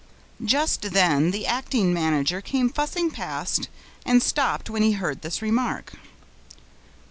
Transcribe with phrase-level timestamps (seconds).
[0.43, 3.69] Just then the acting manager came fussing past
[4.03, 5.93] and stopped when he heard this remark.